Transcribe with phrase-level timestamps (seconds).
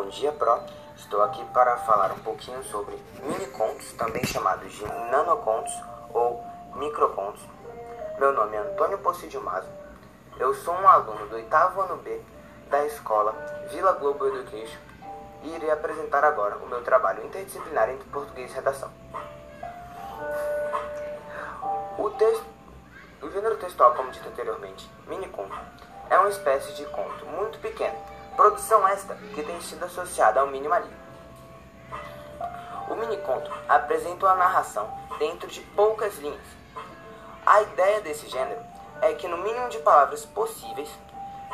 [0.00, 0.58] Bom dia, Pro.
[0.96, 5.74] Estou aqui para falar um pouquinho sobre mini contos, também chamados de nanocontos
[6.14, 6.42] ou
[6.74, 7.42] microcontos.
[8.18, 9.68] Meu nome é Antônio Poncidio Mazo.
[10.38, 12.18] Eu sou um aluno do oitavo ano B
[12.70, 13.32] da escola
[13.70, 14.78] Vila Globo Education
[15.42, 18.90] e irei apresentar agora o meu trabalho interdisciplinar entre português e redação.
[21.98, 22.46] O, texto,
[23.20, 25.58] o gênero textual, como dito anteriormente, mini conto,
[26.08, 27.98] é uma espécie de conto muito pequeno
[28.40, 30.96] Produção esta que tem sido associada ao minimalismo.
[32.88, 36.40] O miniconto apresenta uma narração dentro de poucas linhas.
[37.44, 38.58] A ideia desse gênero
[39.02, 40.88] é que, no mínimo de palavras possíveis,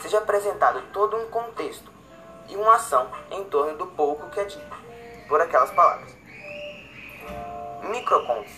[0.00, 1.88] seja apresentado todo um contexto
[2.48, 4.76] e uma ação em torno do pouco que é dito
[5.28, 6.12] por aquelas palavras.
[7.84, 8.50] Microcontos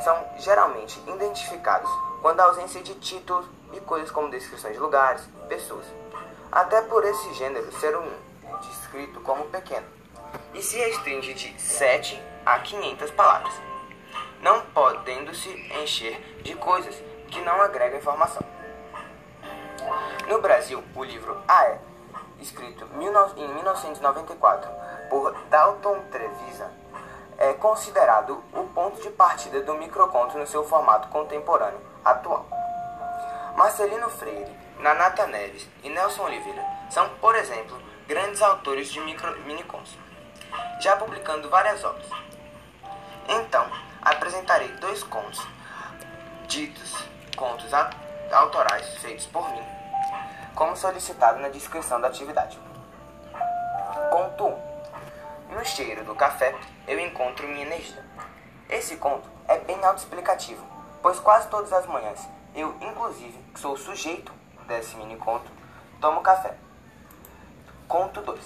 [0.00, 5.86] são geralmente identificados quando a ausência de títulos e coisas como descrições de lugares, pessoas
[6.52, 8.12] até por esse gênero ser um
[8.60, 9.86] descrito como pequeno,
[10.52, 13.54] e se restringe de 7 a 500 palavras,
[14.42, 15.48] não podendo se
[15.82, 16.94] encher de coisas
[17.28, 18.42] que não agregam informação.
[20.28, 21.80] No Brasil, o livro Aé,
[22.38, 24.70] escrito em 1994
[25.08, 26.70] por Dalton Trevisa,
[27.42, 32.46] é considerado o ponto de partida do microconto no seu formato contemporâneo atual.
[33.56, 34.48] Marcelino Freire
[34.78, 37.76] Nanata Neves e Nelson Oliveira são, por exemplo,
[38.06, 39.98] grandes autores de micro, minicontos,
[40.80, 42.06] já publicando várias obras.
[43.28, 43.66] Então,
[44.00, 45.44] apresentarei dois contos,
[46.46, 46.94] ditos
[47.36, 47.72] contos
[48.32, 49.66] autorais feitos por mim,
[50.54, 52.56] como solicitado na descrição da atividade.
[54.12, 54.71] Conto 1.
[55.74, 56.54] Cheiro do café,
[56.86, 58.04] eu encontro minha energia.
[58.68, 60.62] Esse conto é bem autoexplicativo,
[61.00, 64.30] pois quase todas as manhãs eu, inclusive, sou sujeito
[64.66, 65.50] desse mini conto,
[65.98, 66.54] tomo café.
[67.88, 68.38] Conto 2.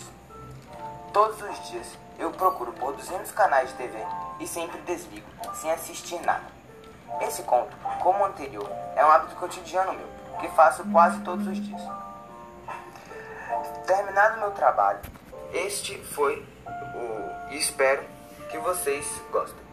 [1.12, 3.98] Todos os dias eu procuro por 200 canais de TV
[4.38, 6.44] e sempre desligo, sem assistir nada.
[7.22, 10.08] Esse conto, como o anterior, é um hábito cotidiano meu,
[10.38, 11.82] que faço quase todos os dias.
[13.84, 15.00] Terminado meu trabalho,
[15.52, 16.42] este foi
[16.94, 17.54] o.
[17.54, 18.02] Espero
[18.50, 19.65] que vocês gostem.